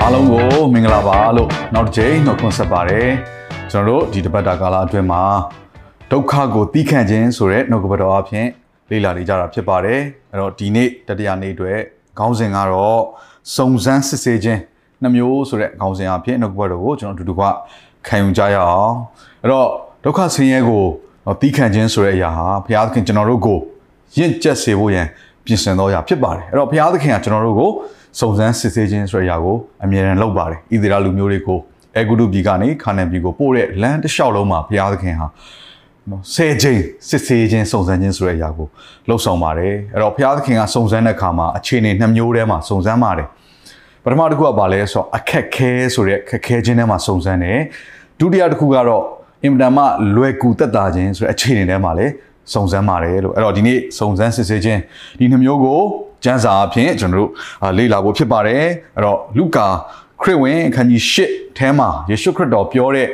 [0.00, 3.08] အားလုံးကိုမင်္ဂလာပါလို့နောက်တစ်ချိန်နှုတ်ခွန်းဆက်ပါတယ်
[3.70, 5.22] ကျွန်တော်တို့ဒီတပတ်တာကာလအတွင်းမှာ
[6.10, 8.46] ဒုက္ခကိုတီးခန့်ခြင်းဆိုတဲ့နှုတ်ကပတ်တော်အဖြစ်
[8.90, 11.78] လေ့လာနေကြတာဖြစ်ပါတယ်အဲ့တော့ဒီနေ့တတိယနေ့အတွက်
[12.18, 13.00] ခေါင်းစဉ်ကတော့
[13.56, 14.60] စုံစမ်းစစ်ဆေးခြင်း
[15.02, 17.42] နှမျိုးဆိုတဲ့ခေါင်းစဉ်အဖြစ်နှုတ်ကပတ်တော်ကိုကျွန်တော်အတူတူက
[18.06, 18.94] ခံယူကြရအောင်
[19.42, 19.68] အဲ့တော့
[20.04, 20.84] ဒုက္ခဆင်းရဲကို
[21.40, 23.58] တီးခန့်ခြင်းဆိုတဲ့အရာဟာဘုရားသခင်ကျွန်တော်တို့ကို
[24.16, 25.06] ရင့်ကျက်စေဖို့ရန်
[25.44, 27.70] ပြင်ဆင်တော်အရာဖြစ်ပါတယ်အဲ့တော့ဘုရားသခင်ကကျွန်တော်တို့ကို
[28.20, 31.58] စုံစမ်းစစ်ဆေးခြင်းဆိုတဲ့အရာကိုအမြဲတမ်းလုပ်ပါတယ်ဣသရေလလူမျိုးတွေကို
[31.96, 35.26] အေဂုတုပြည်ကနေခါနန်ပြည်ကိုပို့တဲ့လမ်းတစ်လျှောက်လုံးမှာဘုရားသခင်ဟာ
[36.10, 38.66] နော်ဆယ်ချိန်စစ်ဆေးခြင်းစုံစမ်းခြင်းဆိုတဲ့အရာကို
[39.08, 43.28] လှုပ်ဆောင်ပါတယ်အဲ့တော့ဘုရားသခင်ကစုံစမ်းတဲ့အခါမှာအခြေအနေနှစ်မျိုးတည်းမှာစုံစမ်းပါတယ်
[44.04, 47.58] ပထမတစ်ခုကဘာလဲဆိုတော့အခက်ခဲဆိုတဲ့ခက်ခဲခြင်းထဲမှာစုံစမ်းတယ်
[48.20, 49.04] ဒုတိယတစ်ခုကတော့
[49.44, 49.84] အင်မတန်မှ
[50.16, 52.12] လွယ်ကူတက်တာခြင်းဆိုတဲ့အခြေအနေထဲမှာလည်း
[52.54, 54.80] စုံစမ်းပါတယ်လို့အဲ့တော့ဒီနေ့စုံစမ်းစစ်ဆေးခြင်း
[55.18, 55.80] ဒီနှမျိုးကို
[56.23, 57.29] ကျမ်းစာအဖြစ်ကျွန်တော်တို့
[57.77, 58.63] လေ့လာဖို့ဖြစ်ပါတယ်
[58.95, 59.67] အဲ့တော့လူကာ
[60.21, 61.17] ခရစ်ဝင်အခန်းကြီး၈
[61.57, 63.07] ထဲမှာယေရှုခရစ်တော်ပြောတဲ့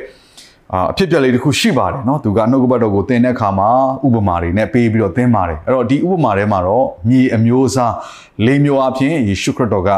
[0.74, 3.70] အာအဖြစ်ပြက်လေးတစ်ခုရှိပါတယ်เนาะသူကနှုတ်ကပတ်တော်ကိုသင်တဲ့အခါမှာ
[4.06, 7.94] ဥပမာတွေနဲ့ပေးပြီးတော့သင်ပါတယ်အဲ့တော့ဒီဥပမာထဲမှာတော့မြေအမျိုးအစား
[8.46, 9.90] လေးမျိုးအဖြစ်ယေရှုခရစ်တော်က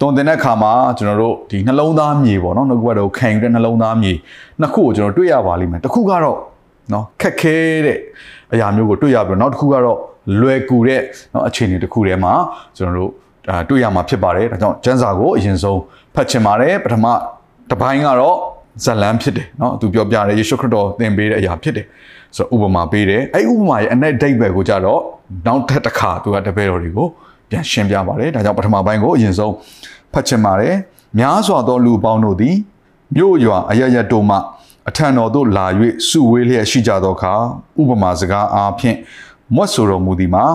[0.00, 4.12] တုံတင်တဲ့အခါမှာကျွန်တော်တို့ဒီနှလုံးသားမြေပေါ့နော်နှုတ်ကပတ်တော်ခံယူတဲ့နှလုံးသားမြေ
[4.60, 6.38] နှစ်ခုကိုကျွန်တော်တွေ့ရပါလိမ့်မယ်တစ်ခုကတော့
[6.92, 7.56] နော်ခက်ခဲ
[7.86, 7.98] တဲ့
[8.52, 9.98] အရာမျိုးကိုတွေ့ရပြီးတော့နောက်တစ်ခုကတော့
[10.40, 11.00] လွယ်ကူတဲ့
[11.34, 12.32] နော်အခြေအနေတစ်ခုထဲမှာ
[12.76, 13.10] ကျွန်တော်တို့
[13.50, 15.80] အာတွေ့ရမှာဖြစ်ပါတယ်ဒါကြောင့်ကျမ်းစာကိုအရင်ဆုံး
[16.14, 17.06] ဖတ်ချင်ပါတယ်ပထမ
[17.70, 18.36] တစ်ပိုင်းကတော့
[18.84, 21.86] ဇလံဖြစ်တယ်เนาะသူပြောပြတယ်ယေရှုခရစ်တော်သင်ပေးတဲ့အရာဖြစ်တယ်
[22.36, 25.00] ဆိုတော့ဥပမာပေးတယ်အဲ့ဥပမာရဲ့အ내ဒိတ်ဘယ်ကိုကြတော့
[25.46, 27.06] နောက်ထပ်တစ်ခါသူကတပည့်တော်တွေကို
[27.50, 29.52] ပြန်ရှင်းပြပါတယ်ဒါကြောင့်ပထမပိုင်းကိုအရင်ဆုံး
[30.12, 30.74] ဖတ်ချင်ပါတယ်
[31.18, 32.56] များစွာသောလူပေါင်းတို့သည်
[33.16, 34.36] မြို့ရွာအရရတို့မှ
[34.88, 35.66] အထံတော်သို့လာ၍
[36.08, 37.32] စုဝေးလျက်ရှိကြသောအခါ
[37.80, 38.96] ဥပမာစကားအားဖြင့်
[39.55, 40.45] မွတ်ဆိုတော်မူသည်မှာ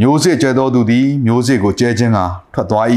[0.00, 2.18] မျိုးစေ့ကျဲသောသူသည်မျိုးစေ့ကိုကျဲခြင်းက
[2.54, 2.86] ထွက်သွား၏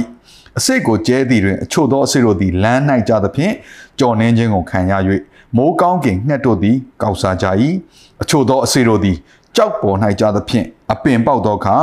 [0.57, 3.53] အစိတ်ကိုကျဲသည်တွင်အချို့သောအစိတ်တို့သည်လမ်း၌ကြသဖြင့်
[3.99, 4.93] ကြော်နှင်းခြင်းကိုခံရ၍
[5.55, 7.45] မိုးကောင်းကင်ငှက်တို့သည်ကောက်စားကြ၏
[8.21, 9.17] အချို့သောအစိတ်တို့သည်
[9.55, 11.75] ကြောက်ပေါ်၌ကြသဖြင့်အပင်ပေါက်သောအခါ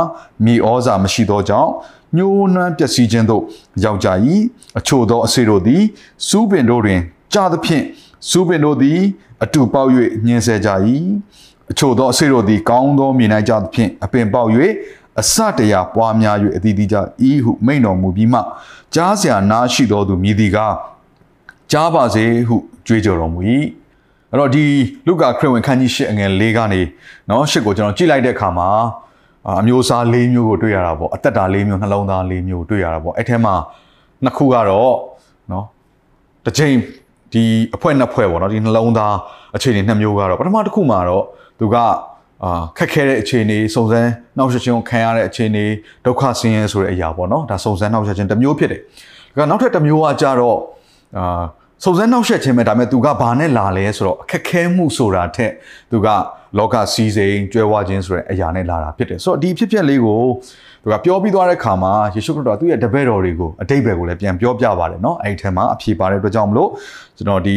[0.45, 1.71] မြေဩဇာမရှိသောကြောင့်
[2.15, 3.43] ညှိုးနှွမ်းပျက်စီးခြင်းသို့
[3.83, 4.07] ရောက်ကြ၏
[4.77, 5.81] အချို့သောအစိတ်တို့သည်
[6.27, 6.99] စူးပင်တို့တွင်
[7.33, 7.83] ကြသဖြင့်
[8.29, 8.99] စူးပင်တို့သည်
[9.43, 9.89] အတူပေါက်၍
[10.25, 10.69] ညှင်းဆဲကြ၏
[11.70, 14.50] အချို့သောအစိတ်တို့သည်ကောင်းသောမြေ၌ကြသဖြင့်အပင်ပေါက်၍
[15.20, 16.96] အစတရာပွားများ၍အတီးတီးကြ
[17.28, 18.40] ဤဟုမိန်တော်မူပြီးမှ
[18.94, 20.58] ကြားเสียနာရှိတော်သူမြည်သည်က
[21.72, 23.40] ကြားပါစေဟုကြွေးကြော်တော်မူ၏
[24.30, 24.64] အဲ့တော့ဒီ
[25.06, 26.80] လုကာခရစ်ဝင်ခန်းကြီး၈အငယ်၄ကနေ
[27.26, 28.68] เนาะ၈ကိုကျွန်တော်ကြည့်လိုက်တဲ့အခါမှာ
[29.60, 33.54] အမျိုးအစား၄မျိုးကိုတွေ့ရတာပေါ့အသက်တာ၄မျိုးနှလုံးသား၄မျိုးတွေ့ရတာပေါ့အဲ့ထဲမှာ
[34.24, 34.94] နှစ်ခုကတော့
[35.50, 35.64] เนาะ
[36.44, 36.74] တစ်ချိန်
[37.32, 37.42] ဒီ
[37.74, 39.14] အဖွဲနှစ်ဖွဲပေါ့เนาะဒီနှလုံးသား
[39.56, 41.24] အခြေအနေနှစ်မျိုးကတော့ပထမတစ်ခုမှာတော့
[41.60, 41.76] သူက
[42.44, 45.64] အာခက်ခဲတဲ့အခြေအနေစုံစမ်းနှောက်ယှက်ခြင်းကိုခံရတဲ့အခြေအနေ
[46.04, 48.80] ဒုက္ခဆင်းရဲဆိုတဲ့အရာပေါ့နော်ဒါစုံစမ်းနှောက်ယှက်ခြင်းတစ်မျိုးဖြစ်တယ်။
[49.36, 50.58] ဒါကနောက်ထပ်တစ်မျိုးကကြတော့
[51.18, 51.42] အာ
[51.84, 55.52] စုံစမ်းနှောက်ယှက်ခြင်းပဲဒါပေမဲ့သူကဘာနဲ့လာလဲဆိုတော့အခက်ခဲမှုဆိုတာထက်
[55.90, 56.08] သူက
[56.58, 60.22] လောကစီးစိမ်ကြွယ်ဝခြင်းဆိုတဲ့အရာနဲ့လာတာဖြစ်တယ်။ဆိုတော့ဒီဖြစ်ပျက်လေးကို
[60.82, 66.70] သူကပြောပြီးသွားတဲ့ခါမှာယေရှုခရစ်တော်သူ့ရဲ့တပည့်တော်တွေကိုအတိတ်ဘယ်ကိုလည်းပြန်ပြောပြပါတယ်เนาะအဲ့ဒီထဲမှာအဖြေပါတဲ့အတွက်ကြောင့်မလို့
[67.16, 67.56] ကျွန်တော်ဒီ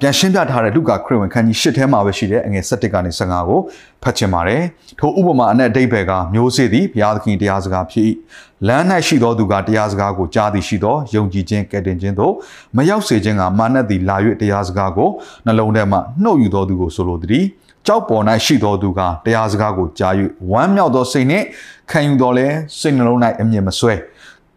[0.00, 3.60] ပြန်ရှင်းပြထားတဲ့လူကာခရစ်ဝင်ခန်းကြီး၈ထဲမှာပဲရှိတဲ့အငယ်၁၁ကနေ15ကို
[4.02, 4.62] ဖတ်ချင်ပါတယ်။
[4.98, 8.06] ထိုဥပမာအနဲ့အတိတ်ဘယ်ကမျိုးစေ့သည်ဘုရားသခင်တရားစကားဖြစ်၏။
[8.68, 12.34] လမ်း၌ရှိသောသူကတရားစကားကိုကြားသည်ရှိသောယုံကြည်ခြင်းကဲ့တင်ခြင်းတို့
[12.76, 15.08] မရောက်စေခြင်းကမာနသည်လာ၍တရားစကားကို
[15.46, 17.44] နှလုံးထဲမှနှုတ်ယူသောသူကိုဆိုလိုသည်။
[17.86, 20.12] ကြောက်ပေါ်၌ရှိသောသူကတရားစကားကိုကြား၍
[20.50, 21.44] ဝမ်းမြောက်သောစိတ်နှင့်
[21.90, 22.46] ခံယူတော်လဲ
[22.80, 23.94] စိတ်နှလုံး၌အမြင်မဆွဲ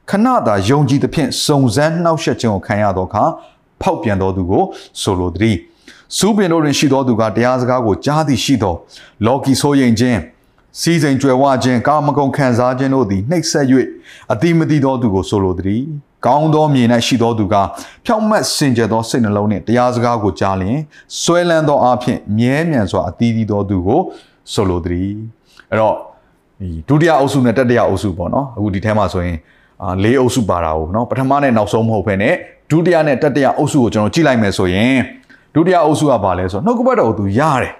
[0.09, 3.23] ခဏသာယုံကြည်သဖြင့်စုံစမ်းနှောက်ယှက်ခြင်းကိုခံရသောအခါ
[3.81, 4.63] ဖောက်ပြန်တော်သူကို
[5.01, 5.57] ဆိုလိုသည်။
[6.17, 8.75] စူးပင်တို့တွင်ရှိသောသူကတရားစကားကိုကြားသိရှိသော
[9.25, 10.19] လော်ကီဆိုရင်ချင်း
[10.79, 13.65] စီစဉ်ကြွယ်ဝခြင်းကာမဂုဏ်ခံစားခြင်းတို့သည်နှိပ်စက်၍
[14.33, 15.83] အတိမတိသောသူကိုဆိုလိုသည်။
[16.25, 17.55] ကောင်းသောမြေ၌ရှိသောသူက
[18.05, 20.79] ဖြောင့်မတ်စင်ကြယ်သောစိတ်နှလုံးနှင့်တရားစကားကိုကြားလျင်
[21.21, 24.01] ဆွဲလန်းသောအဖြစ်မြဲမြံစွာအတီးတီးသောသူကို
[24.53, 25.11] ဆိုလိုသည်။
[25.71, 25.95] အဲ့တော့
[26.59, 29.37] ဒီဒုတိယအုပ်စုနဲ့တတိယအုပ်စုပေါ့နော်အခုဒီထဲမှာဆိုရင်
[29.83, 32.35] အာလေးအုပ်စုပါတာကိုနော်ပထမနဲ့နောက်ဆုံးမဟုတ်ဘဲနဲ့
[32.71, 34.97] ဒုတိယနဲ့တတိယအုပ်စုကိုကျွန်တော်ကြည့်လိုက်မယ်ဆိုရင်
[35.53, 37.71] ဒုတိယအုပ်စုကဘာလဲဆိုတော့နှုတ်ကပတ်တော်ကိုသူရတယ်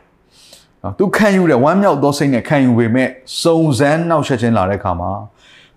[0.83, 3.07] နော်သူခံယူတယ်ဝမ်းမြောက်သောစိတ်နဲ့ခံယူပေမဲ့
[3.43, 5.11] စုံစမ်းနှောက်ယှက်ခြင်းလာတဲ့အခါမှာ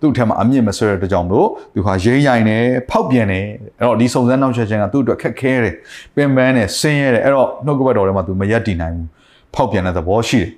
[0.01, 2.57] သူသူ့ထက်မှာအမြင့်မဆွဲတဲ့အတွက်ကြောင့်မလို့သူဟာရိမ့်ရိုင်နေ
[2.89, 3.39] ဖောက်ပြန်နေ
[3.79, 5.73] အဲ့တော့ဒီစုံစမ်းနောက်ချက်ချင်းကသူ့အတွက်ခက်ခဲတယ်
[6.15, 9.07] ပင်ပန်းတယ်ဆင်းရဲတယ်အဲ့တော့နှုတ်ကပတ်တော်ထဲမှာသူမရက်တည်နိုင်ဘူး
[9.55, 10.49] ဖောက်ပြန်တဲ့သဘောရှိတယ်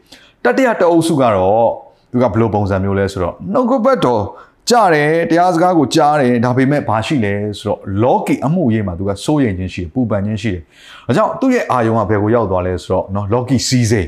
[0.44, 1.70] တတိယတအုပ်စုကတော့
[2.12, 4.22] သူကဘယ်လိုပုံစံမျိုးလဲဆိုတော့နှုတ်ကပတ်တော်
[4.70, 10.62] ကြားတယ်တရားစကားကိုကြားတယ်ဒါပေမဲ့ဘာရှိလဲဆိုတော့ logi အမှုရေးမှာသူကစိုးရိမ်ခြင်းရှိတယ်ပူပန်ခြင်းရှိတယ်။
[11.08, 14.08] အဲကြောင့်သူ့ရဲ့အာယုံကဘယ်ကိုရောက်သွားလဲဆိုတော့နော် logi စီးစိမ်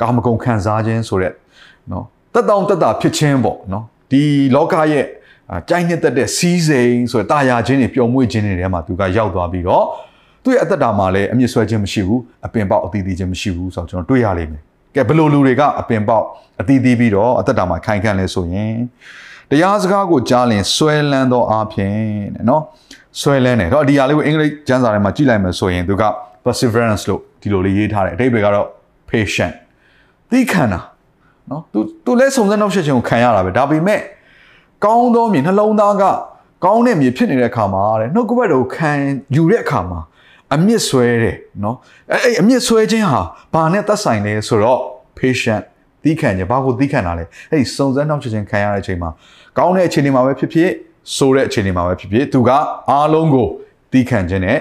[0.00, 1.32] ကာမဂုဏ်ခံစားခြင်းဆိုတဲ့
[1.92, 2.04] နော်
[2.34, 4.22] တက်တောင့်တက်တာဖြစ်ခြင်းပေါ့နော်ဒီ
[4.56, 5.04] လောကရဲ့
[5.68, 9.84] ကြိုက်နှစ်သက်တဲ့စီးစိမ်ဆိုတဲ့တာယာခြင်းတွေပျော်မွေ့ခြင်းတွေထဲမှာသူကရောက်သွားပြီးတော့
[10.44, 14.62] သူ့ရဲ့အသက်တာမှာလည်းအမြင့်ဆွဲခြင်းမရှိဘူးအပင်ပေါက်အသီးသီးခြင်းမရှိဘူးဆိုတော့ကျွန်တော်တွေ့ရလိမ့်မယ်။
[14.94, 16.24] ကဲဘယ်လိုလူတွေကအပင်ပေါက်
[16.60, 18.74] အသီးသီးပြီးတော့အသက်တာမှာခိုင်ခံ့လဲဆိုရင်
[19.50, 21.90] တရားစကားကိုကြားလင်ဆွဲလန်းသောအဖြစ်
[22.34, 22.62] တဲ့နော်
[23.20, 26.02] ဆွဲလန်းတယ်တော့ဒီဟာလေးကိုအင်္ဂလိပ်ကျမ်းစာထဲမှာကြည့်လိုက်မယ်ဆိုရင်သူက
[26.44, 28.66] perseverance လို့ဒီလိုလေးရေးထားတယ်အတိတ်တွေကတော့
[29.10, 29.54] patient
[30.30, 30.80] သိခံတာ
[31.50, 34.00] နော်သူသူလဲစုံစမ်းနောက်ဆက်ခြင်းကိုခံရတာပဲဒါပေမဲ့
[34.84, 36.04] ကောင်းသောမြေနှလုံးသားက
[36.64, 38.90] ကောင်းတဲ့မြေဖြစ်နေတဲ့အခါမှာတဲ့နှုတ်ကပတ်တော်ခံ
[39.36, 40.00] ယူတဲ့အခါမှာ
[40.54, 41.76] အမြင့်ဆွဲတယ်နော်
[42.12, 43.20] အဲအဲ့အမြင့်ဆွဲခြင်းဟာ
[43.54, 44.80] ဘာနဲ့သက်ဆိုင်လဲဆိုတော့
[45.18, 45.62] patient
[46.05, 49.09] သီးခံခြင်းဘာကိုသီးခံတာလဲအဲ့ဒီစုံစမ်းနောက်ချက်ချင်းခံရတဲ့အချိန်မှာ
[49.57, 50.69] ကောင်းတဲ့အခြေအနေမှာပဲဖြစ်ဖြစ်
[51.15, 52.49] ဆိုးတဲ့အခြေအနေမှာပဲဖြစ်ဖြစ်သူက
[52.89, 53.47] အားလုံးကို
[53.91, 54.57] သီးခံခြင်းနဲ့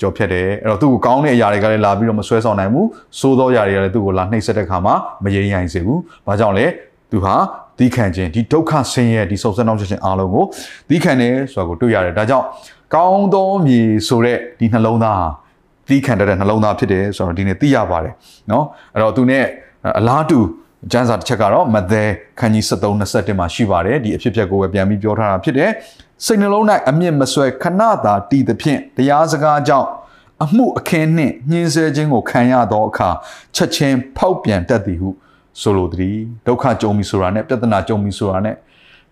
[0.00, 2.88] ကြော်ဖြတ်တယ်အဲ့တော့သူ့ကိုကောင်းတဲ့အရာတွေကလည်းလာပြီးတော့မဆွဲဆောင်နိုင်ဘူး
[3.18, 4.94] ဆိုးသောအရာတွေကလည်းသူ့ကိုလာနှိပ်စက်တဲ့ခါမှာ
[5.24, 6.66] မယိမ်းရိုင်စေဘူးဘာကြောင့်လဲ
[7.10, 7.34] သူဟာ
[7.78, 10.44] သီးခံခြင်းဒီဒုက္ခဆင်းရဲဒီစုံစမ်းနောက်ချက်ချင်းအားလုံးကို
[10.88, 12.46] သီးခံတယ်ဆိုတာကိုတွေ့ရတယ်ဒါကြောင့်
[12.94, 15.28] ကောင်းသောမြေဆိုတဲ့ဒီနှလုံးသားဟာ
[15.88, 18.14] သီးခံတဲ့နှလုံးသားဖြစ်တယ်ဆိုတော့ဒီနေ့သိရပါတယ်
[18.48, 18.64] เนาะ
[18.94, 19.44] အဲ့တော့သူနဲ့
[19.98, 20.40] အလားတူ
[20.92, 22.02] ကျမ်းစာတစ်ချက်ကတော့မဿဲ
[22.38, 25.70] ခန်းကြီး73 21မှာရှိပါတယ်ဒီအဖြစ်အပျက်ကိုပဲပြန်ပြီးပြောထားတာဖြစ်တယ်
[26.24, 29.88] စိတ်နှလုံး၌အမြင့်မဆွဲခဏသာတည်သဖြင့်တရားစကားကြောင့်
[30.44, 33.10] အမှုအခင်းနှင့်ညှင်းဆဲခြင်းကိုခံရသောအခါ
[33.54, 35.08] ချက်ချင်းဖောက်ပြန်တတ်သည်ဟု
[35.60, 38.56] ဆိုလိုသည်ဒုက္ခကြုံပြီဆိုတာနဲ့ပြဿနာကြုံပြီဆိုတာနဲ့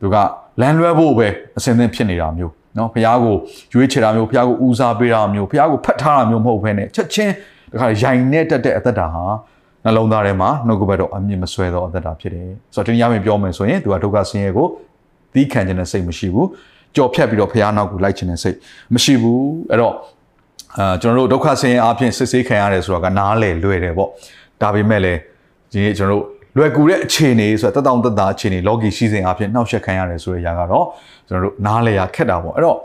[0.00, 0.16] သူက
[0.60, 3.34] လမ်းလွဲဖို့ပဲအစင်းသင်းဖြစ်နေတာမျိုးเนาะဘုရားကို
[3.72, 7.32] ရွေးချယ်တာမျိုးဘုရားကိုဦးစားပေးတာမျိုးဘုရားကိုဖတ်ထားတာမျိုးမဟုတ်ဘဲနဲ့ချက်ချင်း
[7.72, 9.24] တခါရိုင်နေတတ်တဲ့အသက်တာဟာ
[9.85, 14.67] နှလုံးသားထဲမှာနှုတ်ကပတ်တော်အမြင့်မဆွဲသောအသက်တာဖြစ်တယ်ဆိုတော့တရားမပြောမယ်ဆိုရင်သူကဒုက္ခဆင်းရဲကို
[15.33, 16.47] သီးခံခြင်းနဲ့စိတ်မရှိဘူး
[16.95, 18.55] ကြော်ဖြတ်ပြီးတော့ဖះနောက်ကိုလိုက်ခြင်းနဲ့စိတ်
[18.93, 19.93] မရှိဘူးအဲ့တော့
[20.77, 24.09] အာကျွန်တော်တို့ဒုက္ခဆင်းရဲအပြင်စစ်ဆေးခံရတယ်ဆိုတာကနားလေလွယ်တယ်ပေါ့
[24.61, 25.19] ဒါပေမဲ့လည်း
[25.71, 26.23] ဒီနေ့ကျွန်တော်တို့
[26.57, 30.85] လွယ်ကူတဲ့အခြေအနေဆိုတော့တက်တောင့်တက်တာအခြေအနေလော်ဂီရှိစဉ်အပြင်နှောက်ယှက်ခံရတယ်ဆိုတဲ့အရာကတော့
[31.27, 32.77] ကျွန်တော်တို့နားလေရခက်တာပေါ့အဲ့တော့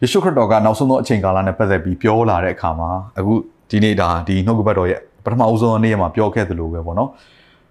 [0.00, 3.32] ယေရှုခရစ်တော်ကနောက်ဆုံးသောအချိန်ကာလနဲ့ပတ်သက်ပြီးပြောလာတဲ့အခါမှာအခု
[3.70, 7.10] ဒီနေ့ဒါဒီနှုတ်ကပတ်တော်ရဲ့ ပထမဦးဆုံးနေ့ရက်မှာပြောခဲ့သလိုပဲပေါ့နော်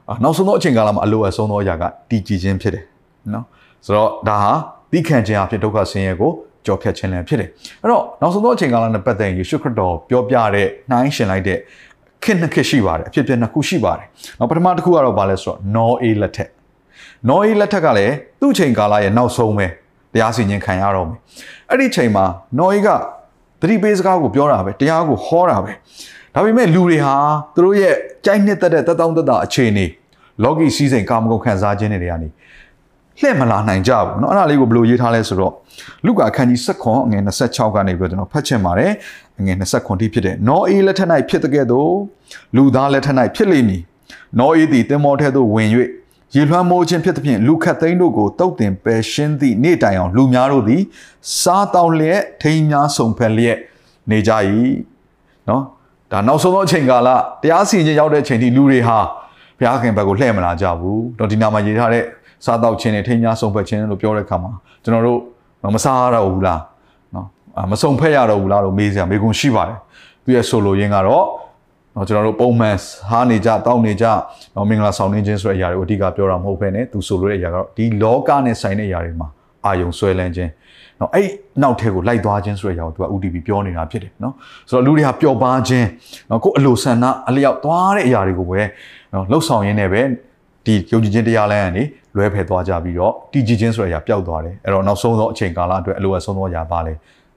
[0.09, 2.83] အာနောက်ဆုံးသောအချိန်ကာလမှာအလိုအဆုံးသောအရာကတည်ကြည်ခြင်းဖြစ်တယ်
[3.33, 3.45] နော်
[3.85, 4.53] ဆိုတော့ဒါဟာ
[4.91, 6.31] သီးခံခြင်းအဖြစ်ဒုက္ခဆင်းရဲကို
[6.65, 7.49] ကြော်ဖြတ်ခြင်းလည်းဖြစ်တယ်
[7.81, 11.57] အဲ့တော့နောက်ဆုံးသောအချိန်ကာလနဲ့ပတ်သက်ရင်ယေရှုခရစ်တော်ပြောပြတဲ့နှိုင်းရှင်လိုက်တဲ့
[12.23, 14.07] ခေတ်နှစ်ခေတ်ရှိပါတယ်အဖြစ်ပြနှစ်ခုရှိပါတယ်
[14.39, 16.49] နောက်ပထမတစ်ခုကတော့ဘာလဲဆိုတော့နော်အေးလက်ထက်
[17.29, 19.67] နော်အေးလက်ထက်ကလည်းသူ့အချိန်ကာလရဲ့နောက်ဆုံးပဲ
[20.13, 21.19] တရားစီရင်ခံရတော့မယ်
[21.69, 22.25] အဲ့ဒီချိန်မှာ
[22.59, 22.89] နော်အေးက
[23.61, 25.71] သတိပေးစကားကိုပြောတာပဲတရားကိုဟောတာပဲ
[26.34, 27.14] ဒါပေမဲ့လူတွေဟာ
[27.54, 27.94] သူတို့ရဲ့
[28.24, 29.86] ကြိုက်နှစ်သက်တဲ့တက်တောင့်တက်တာအခြေအနေ
[30.42, 32.28] လော်ဂီစီးစိမ်ကာမဂုဏ်ခံစားခြင်းတွေကနေ
[33.20, 35.52] လှည့်မလာနိုင်ကြဘူးเนาะအဲ့ဒါလေးကိုဘယ်လိုရေးထားလဲဆိုတော့
[36.04, 38.92] လူကာခန်းကြီး7အငယ်26ကနေပြီးတော့ကျွန်တော်ဖတ်ချင်ပါတယ်
[39.38, 41.92] အငယ်29တိဖြစ်တဲ့နောအေးလက်ထက်၌ဖြစ်တဲ့ကဲ့သို့
[42.56, 43.82] လူသားလက်ထက်၌ဖြစ်လိမ့်မည်
[44.38, 45.68] နောအေးသည်တင်မောထဲသို့ဝင်၍
[46.34, 50.82] ရေလွှမ်းမိုးခြင်းဖြစ်သဖြင့်လူခတ်သိန်းတို့ကိုတုတ်တင်ပယ်ရှင်းသည့်နေ့တိုင်အောင်လူများတို့သည်
[51.40, 53.58] စားတောင်းလျက်ထိန်းများဆုံဖက်လျက်
[54.10, 54.32] နေကြ၏
[55.46, 55.62] เนาะ
[56.13, 57.09] ဒါနောက်ဆုံးသောအချိန်ကာလ
[57.41, 58.99] တရားစီရင်ခြင်းရောက်တဲ့အချိန်ထိလူတွေဟာ
[59.57, 62.03] ဘုရားခင်ဘက်ကိုလှည့်မလာကြဘူးတော့ဒီနာမှာရေးထားတဲ့
[62.45, 64.51] စားတော့ခြင်းနဲ့ထိန်းများဆုံးဖက်ခြင်းလို့ပြောတဲ့အခါမှာ
[64.83, 65.19] ကျွန်တော်တို့
[65.75, 66.61] မစားရတော့ဘူးလား
[67.15, 67.27] နော်
[67.71, 69.77] မဆုံးဖက်ရတော့ဘူးလားလို့မေးစရာမေးခွန်းရှိပါတယ်
[70.23, 71.25] သူရဲ့ဆိုလိုရင်းကတော့
[71.95, 72.75] နော်ကျွန်တော်တို့ပုံမှန်
[73.09, 74.05] ဟားနေကြတောက်နေကြ
[74.55, 79.27] နော်မင်္ဂလာဆောင်နေခြင်းဆိုတဲ့အရာတွေကိုအဓိကပြောတာမဟုတ်ဘဲနဲ့သူဆိုလိုတဲ့အရာကတော့ဒီလောကနဲ့ဆိုင်တဲ့အရာတွေမှာ
[79.65, 80.49] အာယုံဆွဲလန်းခြင်း
[81.03, 81.27] နော်အဲ့
[81.63, 84.33] နောက်ထဲကိုလိုက်သွားခြင်းဆိုတဲ့အရာကိုသူက UDP ပြောနေတာဖြစ်တယ်နော်
[84.69, 85.87] ဆိုတော့လူတွေဟာပျော်ပါခြင်း
[86.29, 88.61] နော်ကိုယ်အလိုဆန္ဒအလျောက်သွားတဲ့အရာတွေကိုပဲ
[89.13, 90.01] နော်လှုပ်ဆောင်ရင်းနဲ့ပဲ
[90.65, 91.83] ဒီယုံကြည်ခြင်းတရားလမ်းကနေ
[92.15, 96.93] လွဲဖယ်သွားကြပြီးတော့တည်ကြည်ခြင်းဆိုတဲ့အရာပျောက်သွားတယ်အဲ့တော့နောက်ဆုံးသောအချိန်ကာလအတွက်အလိုအဆုံးသောအရာပါလေ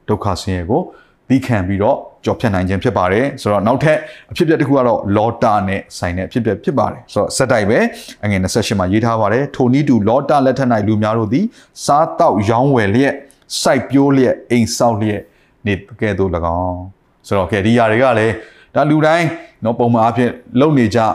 [0.08, 0.80] ဒုက္ခဆင်းရဲကို
[1.28, 3.98] ပြီးခံပြီးတော့ကြော်ဖြတ်နိုင်ခြင်းဖြစ်ပါတယ်ဆိုတော့နောက်ထပ်
[4.30, 7.78] အဖြစ်အပျက်တစ်ခုကတော့လောတာနဲ့ဆိုင်တဲ့အဖြစ်အပျက်ဖြစ်ပါတယ်ဆိုတော့စက်တိုက်ပဲ
[8.24, 11.44] အငယ်28မှာရေးထားပါတယ်ထိုနည်းတူလောတာလက်ထက်၌လူများတို့သည်
[11.84, 13.14] စားတောက်ရောင်းဝယ်လျက်
[13.61, 15.21] စိုက်ပျိုးလျက်အိမ်ဆောက်လျက်
[15.65, 16.81] နေကဲ့သို့၎င်း
[17.27, 18.33] ဆိုတော့ကဲဒီຢာတွေကလည်း
[18.75, 19.27] ဒါလူတိုင်း
[19.61, 21.07] เนาะပုံမှန်အဖြစ်လုပ်နေကြအာ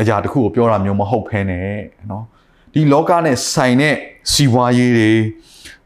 [0.00, 1.58] အရာတစ်ခုကိုပြောတာမျိုးမဟုတ်ဖ ೇನೆ
[2.08, 2.22] เนาะ
[2.72, 3.94] ဒီလောကနဲ့ဆိုင်တဲ့
[4.32, 5.12] စီဝါရေးတွေ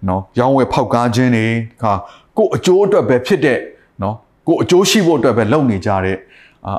[0.06, 1.46] เนาะရောင်းဝယ်ဖောက်ကားခြင်းတွေ
[1.82, 1.92] ခါ
[2.36, 3.58] ကိုအကျိုးအတွက်ပဲဖြစ်တဲ့
[4.00, 4.14] เนาะ
[4.46, 6.16] ကိုအကျိုးရှိဖို့အတွက်ပဲလုပ်နေကြတဲ့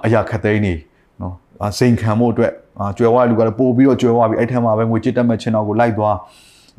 [0.05, 0.75] အရာခက်သိန်းတွေ
[1.19, 1.33] เนาะ
[1.77, 2.51] စိန်ခံဖို့အတွက်
[2.97, 6.17] ကျွဲဝါလူကလည်းပို့ပြီးတော့ကျွဲဝါပြီးအဲ့ထက်မှာပဲငွေကြစ်တက်မဲ့ချင်းတော့ကိုလိုက်သွား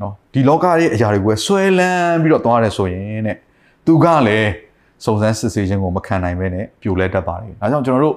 [0.00, 3.36] နော်ဒီလောကရဲ့အရာတွေကိုဆွဲလန်းပြီးတော့သွားတယ်ဆိုရင်တဲ့
[3.86, 4.50] သူကလည်း
[5.04, 8.16] စုံစမ်းစစ်ဆေးခြင်းကိုမခံနိုင်ပဲနဲ့ပြိုလဲတတ်ပါတယ်။ဒါကြောင့်ကျွန်တော်တို့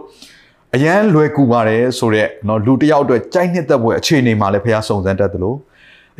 [0.76, 5.58] အရန်လွယ်ကူပါတယ်ဆိုတော့နော်လူတစ်ယောက်အတွက်ကြိုက်နှစ်သက်ပွဲအခြေအနေမှာလည်းဖះစုံစမ်းတတ်တယ်လို့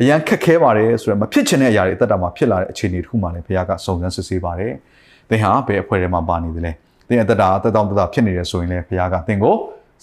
[0.00, 4.72] အရန်ခက်ခဲပါတယ်ဆိုတော့မဖြစ်ချင်တဲ့အရာတွေအသက်တာမှာဖြစ်လာတဲ့အခြေအနေတစ်ခုမှလည်းဖះကစုံစမ်းစစ်ဆေးပါတယ်။
[5.28, 6.72] သင်ဟာဘယ်အဖွဲ့ထဲမှာပါနေသလဲ။
[7.08, 9.54] သင်အသက်တာအသက်တောင်တသာဖြစ်နေတယ်ဆိုရင်လည်းဖះကသင်ကို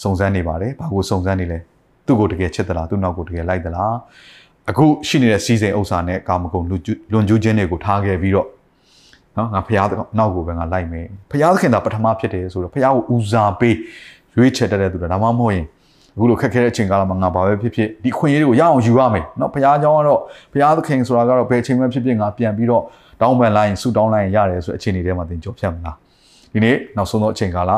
[0.04, 1.60] စုံစမ်းနေပါတယ်။ဘာကိုစုံစမ်းနေလဲ။
[2.06, 3.94] သူ့ကိုတကယ်ချစ်သလားသူ့နောက်ကိုတကယ်လိုက်သလား။
[4.71, 6.77] အခုရှိနေတဲ့စီစဉ်ဥစ္စာနဲ့ကာမဂုဏ်လွ
[7.19, 8.49] န်ကျူးခြင်းတွေကိုထားခဲ့ပြီးတော့
[9.37, 9.81] နော်ငါဖះ
[10.19, 13.77] နောက်ကိုပဲငါလိုက်မယ်ဖះသခင်သာပထမဖြစ်တယ်ဆိုတော့ဖះကိုဦးစားပေး
[14.37, 15.67] ရွေးချယ်တတ်တဲ့သူတွေဒါမှမဟုတ်ရင်
[16.15, 20.21] အခုလိုခက်ခဲတဲ့အချိန်ကာလမှာငါဘာပဲဖြစ်ဖြစ်ဒီခွင့်ရတွေကိုရအောင်ယူရမယ်เนาะဘုရားကျောင်းကတော့
[20.53, 22.83] ဘုရားသခင်ဆိုတာကတော့ဘယ်ချိန်မှဖြစ်ဖြစ်ငါပြန်ပြီးတော့
[23.21, 25.97] တောင်းပန်လိုက်ရင်ဆူတောင်းလိုက်ရင်ရတယ်ဆိုအခြေအနေထဲမှာသင်ကြော်ဖြတ်မလား
[26.53, 27.73] ဒီနေ့နောက်ဆုံးသောအချိန်ကာလ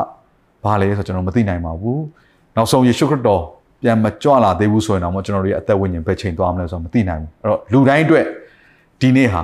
[0.63, 2.01] ဘာလဲဆိုတော့ကျွန်တော်မသိနိုင်ပါဘူး
[2.55, 3.43] နောက်ဆုံးယေရှုခရစ်တော်
[3.82, 8.24] ပြန်မကြွလာသေးဘူးဆိုရင်တော့ကျွန်တော်တို့ရဲ့အသက်ဝိညာဉ်ပဲချိန်သွားမလဲဆိုတော့မသိနိုင်ဘူးအဲ့တော့လူတိုင်းအတွက်
[9.00, 9.42] ဒီနေ့ဟာ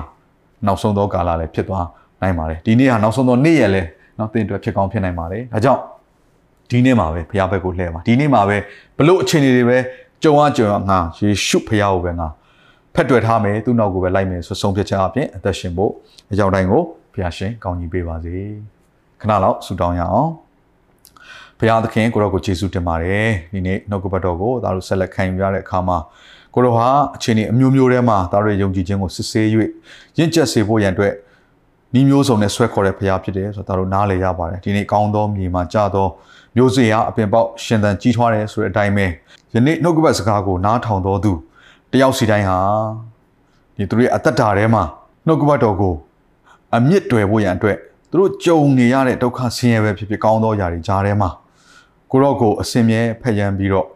[0.67, 1.85] နောက်ဆုံးသောကာလလည်းဖြစ်သွား
[2.21, 3.87] နိုင်ပါတယ်ဒီနေ့ဟာနောက်ဆုံးသောနေ့ရက်လည်း
[4.19, 5.81] နော်တင်အတွက်ဖြစ်ကောင်းဖြစ်နိုင်ပါတယ်ဒါကြောင့်
[6.71, 8.57] ဒီနေ့မှာပဲဘုရားဘက်ကိုလှည့်ပါဒီနေ့မှာပဲ
[8.97, 9.77] ဘလို့အခြေအနေတွေပဲ
[10.23, 12.27] ကြုံရကြုံရငါယေရှုဘုရားကိုပဲငါ
[12.95, 15.91] ဖက်တွယ်ထားမယ်သူ့နောက်ကိုပဲလိုက်မယ်ဆိုဆုံးဖြတ်ချက်အပြင်အသက်ရှင်ဖို့
[16.31, 16.81] အကြောင်းတိုင်းကို
[17.13, 18.35] ဘုရားရှင်ကောင်းကြီးပေးပါစေ
[19.21, 20.29] ခဏလောက်ဆုတောင်းရအောင်
[21.59, 25.97] ဘုရားသခင်ကိုရောကိုယေရှုတင်ပါတယ်ဒီနေ့နှုတ်ကပတ်တော်ကိုဒါတို့ဆက်လက်ခံယူရတဲ့အခါမှာ
[26.53, 29.45] ကိုရောဟာအခြေအနေအမျိုးမျိုးထဲမှာဒါတို့ယုံကြည်ခြင်းကိုစစ်ဆေး၍
[30.17, 31.13] ရင့်ကျက်စေဖို့ရန်အတွက်
[31.99, 36.07] ဤမျိုးစုံနဲ့ဆွဲခေါ်တဲ့ဘုရားဖြစ်တယ်ဆိုတော့ဒါတို့နားလည်ရပါတယ်ဒီနေ့ကောင်းသောမြေမှာကြာသော
[36.55, 39.05] မျိုးစေ့ဟာအပင်ပေါက်ရှင်သန်ကြီးထွားတယ်ဆိုတဲ့အတိုင်းပဲ
[39.53, 41.33] ယနေ့နှုတ်ကပတ်စကားကိုနားထောင်တော်သူ
[41.91, 42.59] တယောက်စီတိုင်းဟာ
[43.75, 44.83] ဒီသူတို့ရဲ့အသက်တာထဲမှာ
[45.27, 45.93] နှုတ်ကပတ်တော်ကို
[46.75, 47.77] အမြင့်တွယ်ဖို့ရန်အတွက်
[48.09, 51.29] သူတို့ကြုံနေရတဲ့ဒုက္ခဆင်းရဲပဲဖြစ်ဖြစ်ကောင်းသောຢာတွေကြားထဲမှာ
[52.11, 53.87] ကိုရော့ကိုအစင်မြဲဖက်ရန်ပြီးတော့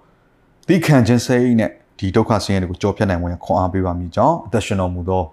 [0.68, 5.24] တိခံခြင်းစိတ်နဲ့ဒီဒုက္ခဆင်းရဲတွေကိုကြော်ဖြတ်နိုင်ဝင်ခွန်အားပေးပါမိကြောင်းအသက်ရှင်တော်မူသော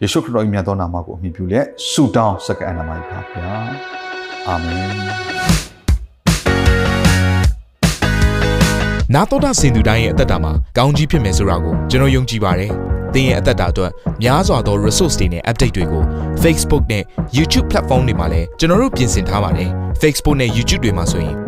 [0.00, 3.18] ယေရှုခရစ်တော်၏မြတ်သောနာမကိုအမိပြုလျက်ဆုတောင်းစက္ကအနာမပါဗျာ
[4.46, 4.78] အာမင်
[9.14, 12.72] နာတော်တာစင်သူတိုင်းရဲ့အသက်တာမှာကောင်းကြီးဖြစ်မယ်ဆိုတာကိုကျွန်တော်ယုံကြည်ပါတယ်။
[13.14, 13.92] သင်ရဲ့အသက်တာအတွက်
[14.22, 16.02] များစွာသော resource တွေနဲ့ update တွေကို
[16.42, 17.04] Facebook နဲ့
[17.36, 19.70] YouTube platform တွေမှာလည်းကျွန်တော်တို့ပြင်ဆင်ထားပါတယ်။
[20.02, 21.47] Facebook နဲ့ YouTube တွေမှာဆိုရင်